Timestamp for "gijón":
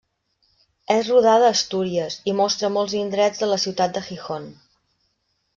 4.11-4.53